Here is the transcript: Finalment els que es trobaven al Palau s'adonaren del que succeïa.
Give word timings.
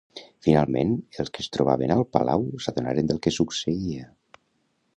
Finalment 0.45 0.93
els 1.23 1.29
que 1.35 1.43
es 1.43 1.49
trobaven 1.57 1.93
al 1.97 2.01
Palau 2.17 2.47
s'adonaren 2.65 3.11
del 3.11 3.21
que 3.27 3.35
succeïa. 3.39 4.09